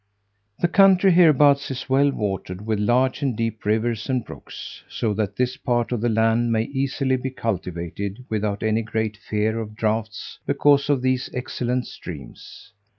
[0.57, 5.35] The country hereabouts is well watered with large and deep rivers and brooks, so that
[5.35, 10.39] this part of the land may easily be cultivated without any great fear of droughts,
[10.47, 12.73] because of these excellent streams.